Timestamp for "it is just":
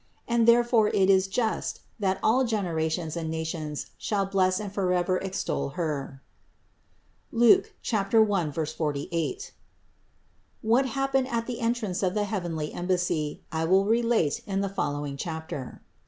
0.87-1.81